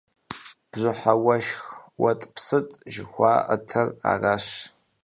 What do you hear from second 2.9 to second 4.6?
жыхуэтӀэр аращ.